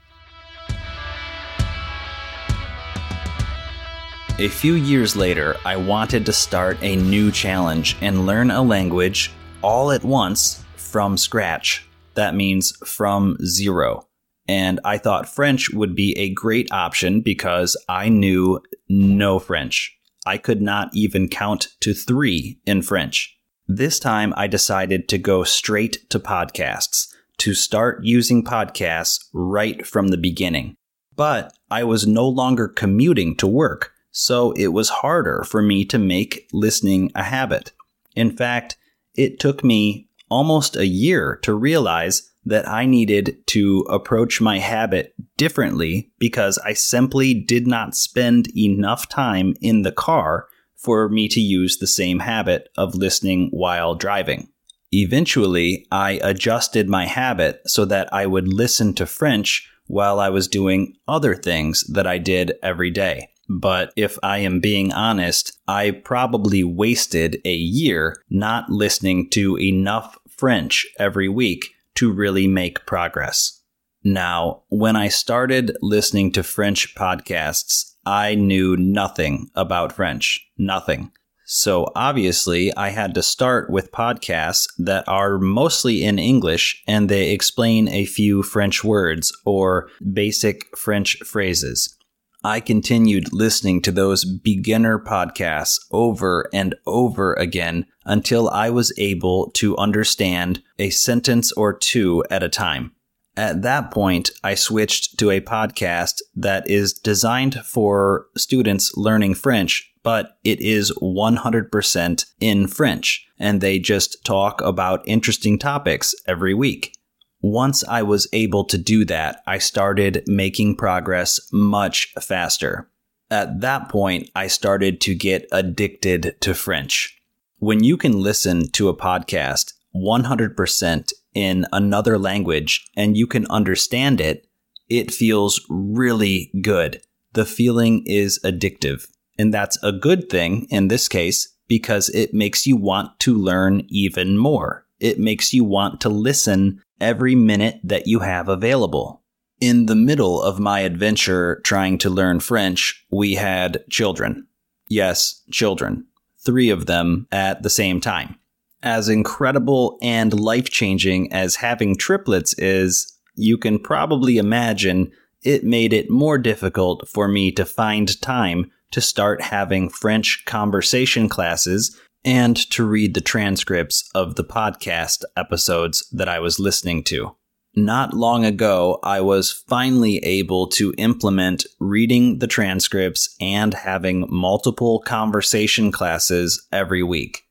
A 4.41 4.49
few 4.49 4.75
years 4.75 5.15
later, 5.15 5.57
I 5.65 5.77
wanted 5.77 6.27
to 6.27 6.33
start 6.33 6.77
a 6.83 6.97
new 6.97 7.31
challenge 7.31 7.97
and 8.01 8.27
learn 8.27 8.51
a 8.51 8.63
language 8.63 9.31
all 9.63 9.93
at 9.93 10.03
once 10.03 10.65
from 10.75 11.17
scratch. 11.17 11.87
That 12.15 12.35
means 12.35 12.77
from 12.85 13.37
zero. 13.45 14.09
And 14.49 14.81
I 14.85 14.99
thought 14.99 15.29
French 15.29 15.71
would 15.71 15.95
be 15.95 16.19
a 16.19 16.35
great 16.35 16.71
option 16.73 17.21
because 17.21 17.77
I 17.89 18.09
knew 18.09 18.61
no 18.89 19.39
French. 19.39 19.97
I 20.27 20.39
could 20.39 20.61
not 20.61 20.91
even 20.93 21.29
count 21.29 21.69
to 21.81 21.95
three 21.95 22.59
in 22.67 22.83
French. 22.83 23.34
This 23.67 23.99
time 23.99 24.35
I 24.37 24.47
decided 24.47 25.09
to 25.09 25.19
go 25.19 25.43
straight 25.43 26.09
to 26.11 26.21
podcasts, 26.21 27.09
to 27.39 27.55
start 27.55 28.05
using 28.05 28.45
podcasts 28.45 29.25
right 29.33 29.87
from 29.87 30.09
the 30.09 30.19
beginning. 30.19 30.77
But 31.17 31.53
I 31.71 31.85
was 31.85 32.07
no 32.07 32.29
longer 32.29 32.69
commuting 32.69 33.37
to 33.37 33.47
work, 33.47 33.93
so 34.11 34.53
it 34.53 34.69
was 34.69 34.89
harder 34.89 35.45
for 35.45 35.63
me 35.63 35.85
to 35.87 35.99
make 35.99 36.49
listening 36.53 37.11
a 37.15 37.23
habit. 37.23 37.73
In 38.15 38.37
fact, 38.37 38.77
it 39.17 39.41
took 39.41 39.65
me 39.65 40.09
almost 40.31 40.77
a 40.77 40.87
year 40.87 41.39
to 41.43 41.55
realize 41.55 42.31
that 42.45 42.69
I 42.69 42.85
needed 42.85 43.39
to 43.47 43.87
approach 43.89 44.41
my 44.41 44.59
habit 44.59 45.15
differently 45.37 46.13
because 46.19 46.59
I 46.59 46.75
simply 46.75 47.33
did 47.33 47.67
not 47.67 47.97
spend 47.97 48.55
enough 48.57 49.09
time 49.09 49.55
in 49.63 49.83
the 49.83 49.93
car 49.93 50.49
for 50.85 51.09
me 51.09 51.27
to 51.29 51.41
use 51.41 51.79
the 51.79 51.87
same 51.87 52.21
habit 52.21 52.69
of 52.77 52.95
listening 52.95 53.49
while 53.51 53.95
driving. 53.95 54.49
Eventually, 54.93 55.87
I 55.91 56.21
adjusted 56.23 56.89
my 56.89 57.07
habit 57.07 57.63
so 57.67 57.85
that 57.87 58.13
I 58.13 58.27
would 58.27 58.47
listen 58.47 58.95
to 58.95 59.07
French 59.07 59.69
while 59.87 60.21
I 60.21 60.29
was 60.29 60.47
doing 60.47 60.95
other 61.09 61.35
things 61.35 61.85
that 61.93 62.07
I 62.07 62.19
did 62.19 62.53
every 62.63 62.91
day. 62.91 63.29
But 63.49 63.93
if 63.97 64.19
I 64.23 64.39
am 64.39 64.61
being 64.61 64.93
honest, 64.93 65.59
I 65.67 65.91
probably 65.91 66.65
wasted 66.65 67.41
a 67.45 67.55
year 67.55 68.23
not 68.31 68.71
listening 68.71 69.29
to 69.31 69.59
enough 69.59 70.19
French 70.29 70.87
every 70.99 71.29
week 71.29 71.71
to 71.97 72.13
really 72.13 72.47
make 72.47 72.87
progress. 72.87 73.61
Now, 74.05 74.65
when 74.69 74.97
I 74.97 75.09
started 75.09 75.77
listening 75.81 76.31
to 76.33 76.43
French 76.43 76.95
podcasts, 76.95 77.95
I 78.05 78.35
knew 78.35 78.77
nothing 78.77 79.49
about 79.55 79.95
French. 79.95 80.47
Nothing. 80.59 81.11
So 81.47 81.91
obviously, 81.97 82.75
I 82.75 82.91
had 82.91 83.15
to 83.15 83.23
start 83.23 83.71
with 83.71 83.93
podcasts 83.93 84.67
that 84.79 85.09
are 85.09 85.39
mostly 85.39 86.05
in 86.05 86.19
English 86.19 86.83
and 86.87 87.09
they 87.09 87.31
explain 87.31 87.89
a 87.89 88.05
few 88.05 88.43
French 88.43 88.85
words 88.85 89.33
or 89.47 89.89
basic 90.13 90.77
French 90.77 91.19
phrases. 91.25 91.97
I 92.43 92.61
continued 92.61 93.33
listening 93.33 93.81
to 93.83 93.93
those 93.93 94.27
beginner 94.27 94.99
podcasts 94.99 95.79
over 95.91 96.47
and 96.53 96.75
over 96.87 97.33
again 97.35 97.87
until 98.05 98.51
I 98.51 98.69
was 98.69 98.93
able 98.99 99.51
to 99.53 99.77
understand 99.79 100.63
a 100.79 100.91
sentence 100.91 101.53
or 101.53 101.73
two 101.73 102.23
at 102.31 102.43
a 102.43 102.51
time. 102.51 102.93
At 103.37 103.63
that 103.63 103.91
point, 103.91 104.31
I 104.45 104.55
switched 104.55 105.19
to 105.19 105.31
a 105.31 105.41
podcast 105.41 106.23
that 106.37 106.69
is 106.71 106.93
designed 106.93 107.57
for 107.65 108.27
students 108.37 108.97
learning 108.97 109.35
French, 109.35 109.93
but 110.05 110.39
it 110.45 110.61
is 110.61 110.93
100% 111.03 112.25
in 112.41 112.67
French, 112.69 113.27
and 113.39 113.61
they 113.61 113.81
just 113.81 114.25
talk 114.25 114.61
about 114.61 115.07
interesting 115.09 115.59
topics 115.59 116.15
every 116.29 116.55
week. 116.55 116.97
Once 117.41 117.83
I 117.89 118.03
was 118.03 118.29
able 118.33 118.65
to 118.65 118.79
do 118.79 119.05
that, 119.07 119.43
I 119.47 119.59
started 119.59 120.23
making 120.27 120.77
progress 120.77 121.41
much 121.53 122.15
faster. 122.21 122.89
At 123.31 123.61
that 123.63 123.89
point, 123.89 124.31
I 124.37 124.47
started 124.47 125.01
to 125.03 125.15
get 125.15 125.49
addicted 125.51 126.37
to 126.41 126.55
French. 126.55 127.21
When 127.59 127.83
you 127.83 127.97
can 127.97 128.13
listen 128.13 128.69
to 128.73 128.89
a 128.89 128.97
podcast 128.97 129.73
100% 129.97 131.13
in 131.35 131.67
another 131.73 132.19
language 132.19 132.87
and 132.97 133.17
you 133.17 133.27
can 133.27 133.47
understand 133.49 134.21
it, 134.21 134.47
it 134.89 135.13
feels 135.13 135.65
really 135.69 136.51
good. 136.63 137.03
The 137.33 137.45
feeling 137.45 138.05
is 138.07 138.39
addictive. 138.45 139.09
And 139.39 139.53
that's 139.53 139.83
a 139.83 139.93
good 139.93 140.31
thing 140.31 140.67
in 140.71 140.89
this 140.89 141.09
case 141.09 141.55
because 141.67 142.09
it 142.11 142.33
makes 142.33 142.67
you 142.67 142.77
want 142.77 143.19
to 143.21 143.35
learn 143.35 143.83
even 143.89 144.39
more. 144.39 144.87
It 145.01 145.19
makes 145.19 145.53
you 145.53 145.65
want 145.65 146.01
to 146.03 146.09
listen 146.09 146.81
every 147.01 147.35
minute 147.35 147.81
that 147.83 148.07
you 148.07 148.21
have 148.21 148.49
available. 148.49 149.23
In 149.61 149.87
the 149.87 149.97
middle 149.97 150.43
of 150.43 150.61
my 150.61 150.81
adventure 150.81 151.61
trying 151.65 151.99
to 151.99 152.11
learn 152.11 152.41
French, 152.41 153.05
we 153.11 153.35
had 153.35 153.85
children. 153.91 154.47
Yes, 154.89 155.43
children. 155.51 156.07
Three 156.45 156.71
of 156.71 156.87
them 156.87 157.27
at 157.33 157.63
the 157.63 157.71
same 157.71 158.01
time. 158.01 158.37
As 158.85 159.09
incredible 159.09 159.99
and 160.03 160.39
life 160.39 160.69
changing 160.69 161.33
as 161.33 161.57
having 161.57 161.97
triplets 161.97 162.53
is, 162.59 163.19
you 163.35 163.57
can 163.57 163.79
probably 163.79 164.37
imagine 164.37 165.11
it 165.43 165.65
made 165.65 165.95
it 165.95 166.11
more 166.11 166.37
difficult 166.37 167.09
for 167.09 167.27
me 167.27 167.51
to 167.53 167.65
find 167.65 168.21
time 168.21 168.71
to 168.91 169.01
start 169.01 169.41
having 169.41 169.89
French 169.89 170.45
conversation 170.45 171.31
classes 171.31 171.99
and 172.27 172.59
to 172.73 172.85
read 172.85 173.15
the 173.15 173.23
transcripts 173.23 174.07
of 174.15 174.35
the 174.35 174.45
podcast 174.45 175.25
episodes 175.35 176.07
that 176.13 176.29
I 176.29 176.39
was 176.39 176.61
listening 176.61 177.05
to. 177.05 177.35
Not 177.75 178.13
long 178.13 178.45
ago, 178.45 178.99
I 179.03 179.23
was 179.23 179.51
finally 179.51 180.19
able 180.19 180.67
to 180.69 180.93
implement 180.99 181.65
reading 181.81 182.39
the 182.39 182.47
transcripts 182.47 183.35
and 183.41 183.73
having 183.73 184.27
multiple 184.29 185.01
conversation 185.01 185.91
classes 185.91 186.69
every 186.71 187.03
week. 187.03 187.44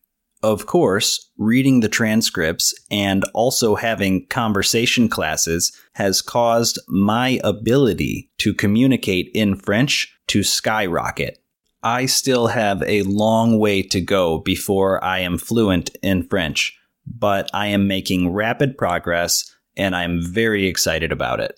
Of 0.43 0.65
course, 0.65 1.29
reading 1.37 1.79
the 1.79 1.87
transcripts 1.87 2.73
and 2.91 3.23
also 3.33 3.75
having 3.75 4.27
conversation 4.27 5.07
classes 5.07 5.71
has 5.93 6.21
caused 6.21 6.77
my 6.89 7.39
ability 7.45 8.29
to 8.39 8.53
communicate 8.53 9.31
in 9.33 9.55
French 9.55 10.13
to 10.27 10.43
skyrocket. 10.43 11.39
I 11.81 12.07
still 12.07 12.47
have 12.47 12.83
a 12.83 13.03
long 13.03 13.57
way 13.57 13.83
to 13.83 14.01
go 14.01 14.39
before 14.39 15.01
I 15.01 15.19
am 15.19 15.37
fluent 15.37 15.95
in 16.03 16.27
French, 16.27 16.77
but 17.05 17.49
I 17.53 17.67
am 17.67 17.87
making 17.87 18.33
rapid 18.33 18.77
progress 18.77 19.49
and 19.77 19.95
I'm 19.95 20.21
very 20.21 20.67
excited 20.67 21.13
about 21.13 21.39
it. 21.39 21.57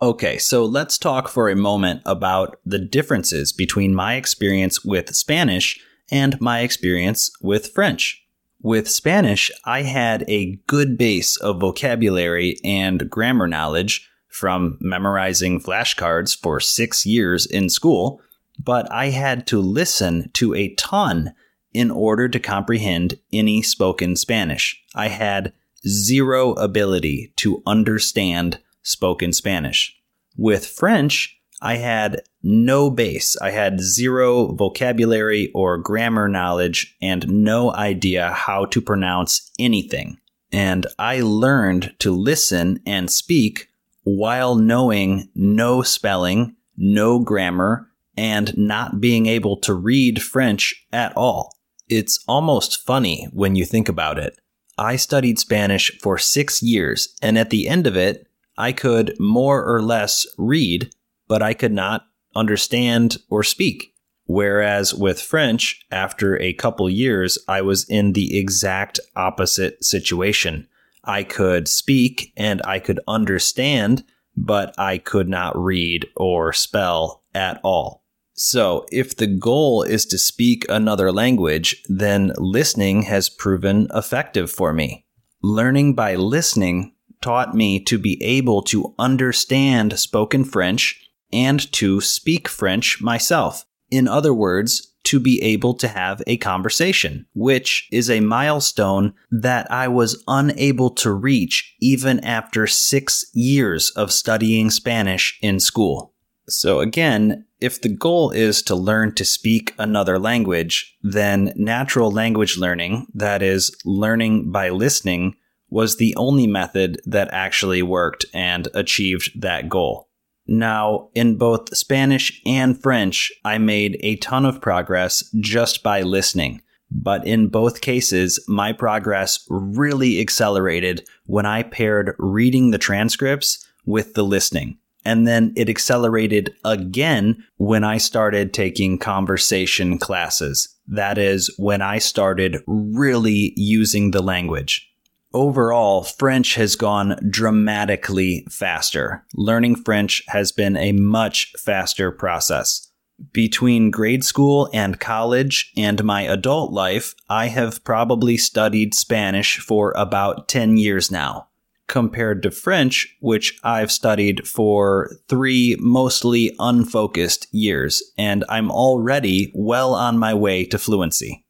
Okay, 0.00 0.38
so 0.38 0.64
let's 0.64 0.96
talk 0.96 1.28
for 1.28 1.50
a 1.50 1.56
moment 1.56 2.00
about 2.06 2.58
the 2.64 2.78
differences 2.78 3.52
between 3.52 3.94
my 3.94 4.14
experience 4.14 4.82
with 4.82 5.14
Spanish 5.14 5.78
and 6.10 6.40
my 6.40 6.60
experience 6.60 7.30
with 7.40 7.72
French. 7.72 8.22
With 8.62 8.90
Spanish, 8.90 9.50
I 9.64 9.82
had 9.82 10.24
a 10.28 10.56
good 10.66 10.96
base 10.96 11.36
of 11.36 11.60
vocabulary 11.60 12.56
and 12.64 13.10
grammar 13.10 13.46
knowledge 13.46 14.08
from 14.28 14.78
memorizing 14.80 15.60
flashcards 15.60 16.36
for 16.36 16.60
six 16.60 17.04
years 17.04 17.46
in 17.46 17.68
school 17.68 18.20
but 18.58 18.90
I 18.92 19.10
had 19.10 19.46
to 19.48 19.60
listen 19.60 20.30
to 20.34 20.54
a 20.54 20.74
ton 20.74 21.34
in 21.72 21.90
order 21.90 22.28
to 22.28 22.38
comprehend 22.38 23.18
any 23.32 23.62
spoken 23.62 24.16
Spanish. 24.16 24.80
I 24.94 25.08
had 25.08 25.52
zero 25.86 26.52
ability 26.52 27.32
to 27.36 27.62
understand 27.66 28.60
spoken 28.82 29.32
Spanish. 29.32 29.96
With 30.36 30.66
French, 30.66 31.36
I 31.60 31.76
had 31.76 32.22
no 32.44 32.90
base. 32.90 33.36
I 33.40 33.50
had 33.50 33.80
zero 33.80 34.52
vocabulary 34.52 35.50
or 35.54 35.78
grammar 35.78 36.28
knowledge 36.28 36.94
and 37.00 37.26
no 37.26 37.72
idea 37.72 38.30
how 38.30 38.66
to 38.66 38.82
pronounce 38.82 39.50
anything. 39.58 40.18
And 40.52 40.86
I 40.98 41.20
learned 41.20 41.94
to 42.00 42.12
listen 42.12 42.80
and 42.86 43.10
speak 43.10 43.68
while 44.04 44.54
knowing 44.54 45.30
no 45.34 45.82
spelling, 45.82 46.54
no 46.76 47.18
grammar, 47.18 47.88
and 48.16 48.56
not 48.56 49.00
being 49.00 49.26
able 49.26 49.56
to 49.60 49.72
read 49.74 50.22
French 50.22 50.86
at 50.92 51.16
all. 51.16 51.56
It's 51.88 52.22
almost 52.28 52.84
funny 52.84 53.26
when 53.32 53.56
you 53.56 53.64
think 53.64 53.88
about 53.88 54.18
it. 54.18 54.38
I 54.76 54.96
studied 54.96 55.38
Spanish 55.38 55.98
for 56.00 56.18
six 56.18 56.62
years, 56.62 57.16
and 57.22 57.38
at 57.38 57.50
the 57.50 57.68
end 57.68 57.86
of 57.86 57.96
it, 57.96 58.26
I 58.56 58.72
could 58.72 59.16
more 59.18 59.64
or 59.64 59.82
less 59.82 60.26
read, 60.36 60.94
but 61.26 61.42
I 61.42 61.54
could 61.54 61.72
not 61.72 62.06
understand 62.34 63.18
or 63.28 63.42
speak. 63.42 63.94
Whereas 64.26 64.94
with 64.94 65.20
French, 65.20 65.84
after 65.90 66.40
a 66.40 66.54
couple 66.54 66.88
years, 66.88 67.38
I 67.46 67.60
was 67.60 67.84
in 67.84 68.12
the 68.12 68.38
exact 68.38 68.98
opposite 69.14 69.84
situation. 69.84 70.66
I 71.04 71.22
could 71.22 71.68
speak 71.68 72.32
and 72.36 72.62
I 72.64 72.78
could 72.78 73.00
understand, 73.06 74.04
but 74.36 74.74
I 74.78 74.98
could 74.98 75.28
not 75.28 75.56
read 75.56 76.08
or 76.16 76.52
spell 76.52 77.22
at 77.34 77.60
all. 77.62 78.04
So, 78.36 78.84
if 78.90 79.16
the 79.16 79.28
goal 79.28 79.84
is 79.84 80.04
to 80.06 80.18
speak 80.18 80.66
another 80.68 81.12
language, 81.12 81.84
then 81.88 82.32
listening 82.36 83.02
has 83.02 83.28
proven 83.28 83.86
effective 83.94 84.50
for 84.50 84.72
me. 84.72 85.06
Learning 85.40 85.94
by 85.94 86.16
listening 86.16 86.94
taught 87.20 87.54
me 87.54 87.78
to 87.84 87.96
be 87.96 88.20
able 88.22 88.60
to 88.62 88.92
understand 88.98 89.98
spoken 89.98 90.44
French 90.44 91.03
and 91.34 91.70
to 91.72 92.00
speak 92.00 92.48
French 92.48 93.02
myself. 93.02 93.64
In 93.90 94.08
other 94.08 94.32
words, 94.32 94.94
to 95.04 95.20
be 95.20 95.40
able 95.42 95.74
to 95.74 95.88
have 95.88 96.22
a 96.26 96.38
conversation, 96.38 97.26
which 97.34 97.88
is 97.92 98.08
a 98.08 98.20
milestone 98.20 99.12
that 99.30 99.70
I 99.70 99.86
was 99.88 100.22
unable 100.26 100.90
to 100.90 101.12
reach 101.12 101.74
even 101.80 102.20
after 102.24 102.66
six 102.66 103.26
years 103.34 103.90
of 103.90 104.12
studying 104.12 104.70
Spanish 104.70 105.38
in 105.42 105.60
school. 105.60 106.14
So, 106.48 106.80
again, 106.80 107.46
if 107.60 107.80
the 107.80 107.88
goal 107.88 108.30
is 108.30 108.62
to 108.62 108.74
learn 108.74 109.14
to 109.14 109.24
speak 109.24 109.74
another 109.78 110.18
language, 110.18 110.96
then 111.02 111.52
natural 111.56 112.10
language 112.10 112.58
learning, 112.58 113.06
that 113.14 113.42
is, 113.42 113.74
learning 113.84 114.50
by 114.52 114.68
listening, 114.68 115.36
was 115.70 115.96
the 115.96 116.14
only 116.16 116.46
method 116.46 117.00
that 117.06 117.32
actually 117.32 117.82
worked 117.82 118.26
and 118.34 118.68
achieved 118.74 119.40
that 119.40 119.68
goal. 119.68 120.08
Now, 120.46 121.08
in 121.14 121.36
both 121.36 121.74
Spanish 121.76 122.42
and 122.44 122.80
French, 122.80 123.32
I 123.44 123.58
made 123.58 123.98
a 124.00 124.16
ton 124.16 124.44
of 124.44 124.60
progress 124.60 125.24
just 125.40 125.82
by 125.82 126.02
listening. 126.02 126.60
But 126.90 127.26
in 127.26 127.48
both 127.48 127.80
cases, 127.80 128.42
my 128.46 128.72
progress 128.72 129.44
really 129.48 130.20
accelerated 130.20 131.08
when 131.26 131.46
I 131.46 131.62
paired 131.62 132.14
reading 132.18 132.70
the 132.70 132.78
transcripts 132.78 133.66
with 133.86 134.14
the 134.14 134.22
listening. 134.22 134.78
And 135.04 135.26
then 135.26 135.52
it 135.56 135.68
accelerated 135.68 136.54
again 136.64 137.44
when 137.56 137.84
I 137.84 137.98
started 137.98 138.54
taking 138.54 138.98
conversation 138.98 139.98
classes. 139.98 140.68
That 140.86 141.18
is, 141.18 141.52
when 141.58 141.82
I 141.82 141.98
started 141.98 142.58
really 142.66 143.52
using 143.56 144.10
the 144.12 144.22
language 144.22 144.88
overall, 145.34 146.04
French 146.04 146.54
has 146.54 146.76
gone 146.76 147.18
dramatically 147.28 148.46
faster. 148.50 149.26
Learning 149.34 149.76
French 149.76 150.22
has 150.28 150.52
been 150.52 150.76
a 150.76 150.92
much 150.92 151.52
faster 151.58 152.10
process. 152.10 152.90
Between 153.32 153.90
grade 153.90 154.24
school 154.24 154.70
and 154.72 154.98
college 154.98 155.72
and 155.76 156.02
my 156.02 156.22
adult 156.22 156.72
life, 156.72 157.14
I 157.28 157.48
have 157.48 157.84
probably 157.84 158.36
studied 158.36 158.94
Spanish 158.94 159.58
for 159.58 159.92
about 159.96 160.48
10 160.48 160.76
years 160.78 161.10
now, 161.10 161.48
compared 161.86 162.42
to 162.42 162.50
French, 162.50 163.16
which 163.20 163.58
I've 163.62 163.92
studied 163.92 164.48
for 164.48 165.10
three 165.28 165.76
mostly 165.78 166.54
unfocused 166.58 167.46
years, 167.52 168.02
and 168.18 168.44
I'm 168.48 168.70
already 168.70 169.52
well 169.54 169.94
on 169.94 170.18
my 170.18 170.34
way 170.34 170.64
to 170.64 170.78
fluency 170.78 171.43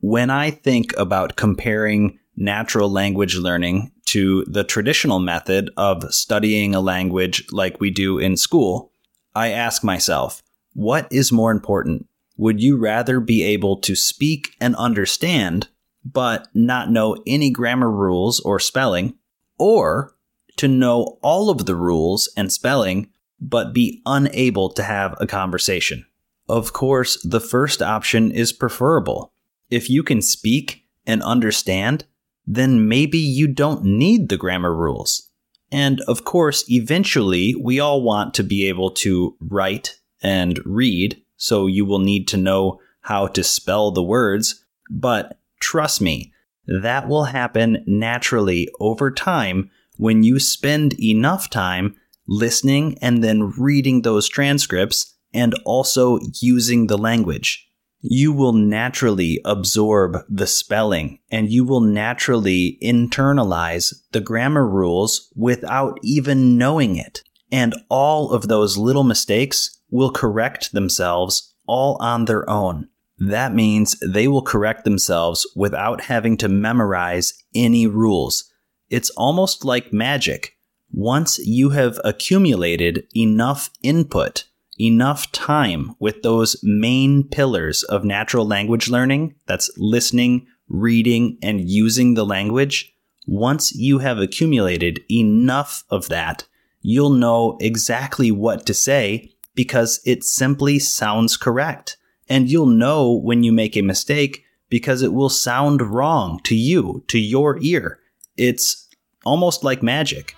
when 0.00 0.30
I 0.30 0.50
think 0.50 0.96
about 0.96 1.36
comparing 1.36 2.18
natural 2.36 2.90
language 2.90 3.36
learning 3.36 3.92
to 4.06 4.44
the 4.46 4.64
traditional 4.64 5.18
method 5.18 5.70
of 5.76 6.14
studying 6.14 6.74
a 6.74 6.80
language 6.80 7.44
like 7.50 7.80
we 7.80 7.90
do 7.90 8.18
in 8.18 8.36
school, 8.36 8.92
I 9.34 9.48
ask 9.48 9.84
myself, 9.84 10.42
what 10.72 11.08
is 11.10 11.32
more 11.32 11.50
important? 11.50 12.06
Would 12.36 12.62
you 12.62 12.76
rather 12.76 13.20
be 13.20 13.42
able 13.42 13.80
to 13.80 13.96
speak 13.96 14.54
and 14.60 14.76
understand, 14.76 15.68
but 16.04 16.46
not 16.54 16.90
know 16.90 17.16
any 17.26 17.50
grammar 17.50 17.90
rules 17.90 18.38
or 18.40 18.60
spelling, 18.60 19.14
or 19.58 20.14
to 20.56 20.68
know 20.68 21.18
all 21.22 21.50
of 21.50 21.66
the 21.66 21.74
rules 21.74 22.32
and 22.36 22.52
spelling, 22.52 23.10
but 23.40 23.74
be 23.74 24.00
unable 24.06 24.70
to 24.70 24.82
have 24.84 25.16
a 25.20 25.26
conversation? 25.26 26.06
Of 26.48 26.72
course, 26.72 27.20
the 27.22 27.40
first 27.40 27.82
option 27.82 28.30
is 28.30 28.52
preferable 28.52 29.32
if 29.70 29.90
you 29.90 30.02
can 30.02 30.22
speak 30.22 30.84
and 31.06 31.22
understand, 31.22 32.04
then 32.46 32.88
maybe 32.88 33.18
you 33.18 33.46
don't 33.46 33.84
need 33.84 34.28
the 34.28 34.36
grammar 34.36 34.74
rules. 34.74 35.30
And 35.70 36.00
of 36.02 36.24
course, 36.24 36.64
eventually, 36.70 37.54
we 37.54 37.78
all 37.78 38.02
want 38.02 38.34
to 38.34 38.42
be 38.42 38.66
able 38.66 38.90
to 38.92 39.36
write 39.40 39.98
and 40.22 40.58
read, 40.64 41.22
so 41.36 41.66
you 41.66 41.84
will 41.84 41.98
need 41.98 42.26
to 42.28 42.36
know 42.36 42.80
how 43.02 43.26
to 43.28 43.44
spell 43.44 43.90
the 43.90 44.02
words. 44.02 44.64
But 44.90 45.38
trust 45.60 46.00
me, 46.00 46.32
that 46.66 47.08
will 47.08 47.24
happen 47.24 47.84
naturally 47.86 48.68
over 48.80 49.10
time 49.10 49.70
when 49.96 50.22
you 50.22 50.38
spend 50.38 50.98
enough 51.00 51.50
time 51.50 51.96
listening 52.26 52.96
and 53.00 53.22
then 53.22 53.50
reading 53.50 54.02
those 54.02 54.28
transcripts 54.28 55.14
and 55.34 55.54
also 55.64 56.18
using 56.40 56.86
the 56.86 56.98
language 56.98 57.67
you 58.00 58.32
will 58.32 58.52
naturally 58.52 59.40
absorb 59.44 60.18
the 60.28 60.46
spelling 60.46 61.18
and 61.30 61.50
you 61.50 61.64
will 61.64 61.80
naturally 61.80 62.78
internalize 62.82 63.92
the 64.12 64.20
grammar 64.20 64.66
rules 64.66 65.32
without 65.34 65.98
even 66.02 66.56
knowing 66.56 66.96
it. 66.96 67.22
And 67.50 67.74
all 67.88 68.30
of 68.30 68.48
those 68.48 68.76
little 68.76 69.04
mistakes 69.04 69.80
will 69.90 70.10
correct 70.10 70.72
themselves 70.72 71.54
all 71.66 71.96
on 72.00 72.26
their 72.26 72.48
own. 72.48 72.88
That 73.18 73.54
means 73.54 73.98
they 74.00 74.28
will 74.28 74.42
correct 74.42 74.84
themselves 74.84 75.46
without 75.56 76.02
having 76.02 76.36
to 76.38 76.48
memorize 76.48 77.34
any 77.54 77.86
rules. 77.86 78.50
It's 78.90 79.10
almost 79.10 79.64
like 79.64 79.92
magic. 79.92 80.54
Once 80.90 81.38
you 81.38 81.70
have 81.70 82.00
accumulated 82.04 83.06
enough 83.14 83.70
input 83.82 84.44
enough 84.80 85.30
time 85.32 85.94
with 85.98 86.22
those 86.22 86.56
main 86.62 87.24
pillars 87.24 87.82
of 87.84 88.04
natural 88.04 88.46
language 88.46 88.88
learning 88.88 89.34
that's 89.46 89.70
listening, 89.76 90.46
reading, 90.68 91.38
and 91.42 91.68
using 91.68 92.14
the 92.14 92.26
language, 92.26 92.94
once 93.26 93.74
you 93.74 93.98
have 93.98 94.18
accumulated 94.18 95.00
enough 95.10 95.84
of 95.90 96.08
that, 96.08 96.46
you'll 96.80 97.10
know 97.10 97.58
exactly 97.60 98.30
what 98.30 98.64
to 98.66 98.74
say 98.74 99.32
because 99.54 100.00
it 100.04 100.24
simply 100.24 100.78
sounds 100.78 101.36
correct. 101.36 101.96
And 102.28 102.50
you'll 102.50 102.66
know 102.66 103.12
when 103.12 103.42
you 103.42 103.52
make 103.52 103.76
a 103.76 103.82
mistake 103.82 104.44
because 104.68 105.02
it 105.02 105.12
will 105.12 105.30
sound 105.30 105.82
wrong 105.82 106.40
to 106.44 106.54
you, 106.54 107.04
to 107.08 107.18
your 107.18 107.58
ear. 107.60 107.98
It's 108.36 108.88
almost 109.24 109.64
like 109.64 109.82
magic. 109.82 110.34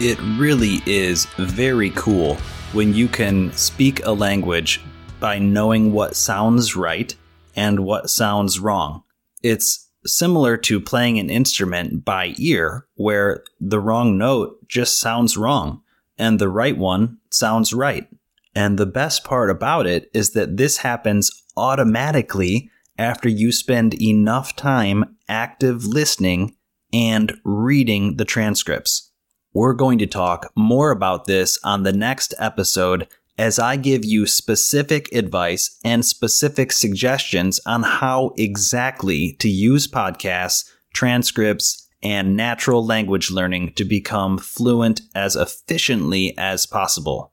It 0.00 0.18
really 0.36 0.82
is 0.86 1.26
very 1.38 1.90
cool 1.90 2.34
when 2.72 2.92
you 2.92 3.06
can 3.06 3.52
speak 3.52 4.04
a 4.04 4.10
language 4.10 4.80
by 5.20 5.38
knowing 5.38 5.92
what 5.92 6.16
sounds 6.16 6.74
right 6.74 7.14
and 7.54 7.78
what 7.80 8.10
sounds 8.10 8.58
wrong. 8.58 9.04
It's 9.44 9.88
similar 10.04 10.56
to 10.56 10.80
playing 10.80 11.20
an 11.20 11.30
instrument 11.30 12.04
by 12.04 12.34
ear, 12.38 12.86
where 12.96 13.44
the 13.60 13.78
wrong 13.78 14.18
note 14.18 14.66
just 14.66 14.98
sounds 14.98 15.36
wrong 15.36 15.80
and 16.18 16.40
the 16.40 16.48
right 16.48 16.76
one 16.76 17.18
sounds 17.30 17.72
right. 17.72 18.08
And 18.52 18.78
the 18.78 18.86
best 18.86 19.22
part 19.22 19.48
about 19.48 19.86
it 19.86 20.10
is 20.12 20.32
that 20.32 20.56
this 20.56 20.78
happens 20.78 21.30
automatically 21.56 22.68
after 22.98 23.28
you 23.28 23.52
spend 23.52 23.94
enough 24.02 24.56
time 24.56 25.16
active 25.28 25.84
listening 25.84 26.56
and 26.92 27.38
reading 27.44 28.16
the 28.16 28.24
transcripts. 28.24 29.12
We're 29.54 29.74
going 29.74 29.98
to 29.98 30.06
talk 30.08 30.50
more 30.56 30.90
about 30.90 31.26
this 31.26 31.60
on 31.62 31.84
the 31.84 31.92
next 31.92 32.34
episode 32.40 33.06
as 33.38 33.60
I 33.60 33.76
give 33.76 34.04
you 34.04 34.26
specific 34.26 35.12
advice 35.14 35.78
and 35.84 36.04
specific 36.04 36.72
suggestions 36.72 37.60
on 37.64 37.84
how 37.84 38.32
exactly 38.36 39.34
to 39.34 39.48
use 39.48 39.86
podcasts, 39.86 40.68
transcripts, 40.92 41.88
and 42.02 42.36
natural 42.36 42.84
language 42.84 43.30
learning 43.30 43.74
to 43.74 43.84
become 43.84 44.38
fluent 44.38 45.02
as 45.14 45.36
efficiently 45.36 46.36
as 46.36 46.66
possible. 46.66 47.32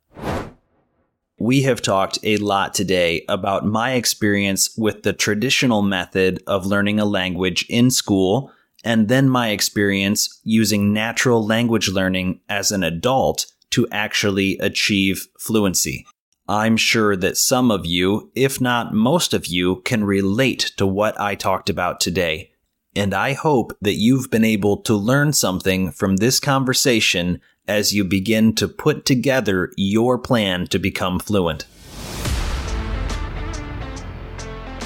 We 1.39 1.63
have 1.63 1.81
talked 1.81 2.19
a 2.21 2.37
lot 2.37 2.75
today 2.75 3.25
about 3.29 3.65
my 3.65 3.93
experience 3.93 4.77
with 4.77 5.01
the 5.01 5.13
traditional 5.13 5.81
method 5.81 6.43
of 6.45 6.67
learning 6.67 6.99
a 6.99 7.05
language 7.05 7.65
in 7.67 7.89
school 7.89 8.51
and 8.83 9.07
then 9.07 9.29
my 9.29 9.49
experience 9.49 10.39
using 10.43 10.93
natural 10.93 11.45
language 11.45 11.89
learning 11.89 12.39
as 12.49 12.71
an 12.71 12.83
adult 12.83 13.45
to 13.71 13.87
actually 13.91 14.57
achieve 14.59 15.27
fluency. 15.39 16.05
I'm 16.47 16.75
sure 16.75 17.15
that 17.15 17.37
some 17.37 17.71
of 17.71 17.85
you, 17.85 18.31
if 18.35 18.59
not 18.59 18.93
most 18.93 19.33
of 19.33 19.45
you, 19.47 19.81
can 19.85 20.03
relate 20.03 20.73
to 20.77 20.85
what 20.85 21.19
I 21.19 21.35
talked 21.35 21.69
about 21.69 21.99
today. 21.99 22.51
And 22.95 23.13
I 23.13 23.33
hope 23.33 23.77
that 23.81 23.93
you've 23.93 24.29
been 24.29 24.43
able 24.43 24.77
to 24.81 24.95
learn 24.95 25.31
something 25.31 25.91
from 25.91 26.17
this 26.17 26.41
conversation 26.41 27.39
as 27.67 27.93
you 27.93 28.03
begin 28.03 28.53
to 28.55 28.67
put 28.67 29.05
together 29.05 29.71
your 29.77 30.17
plan 30.17 30.67
to 30.67 30.79
become 30.79 31.19
fluent. 31.19 31.65